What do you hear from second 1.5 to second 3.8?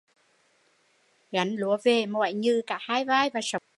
lúa về mỏi nhừ cả hai vai và sống lưng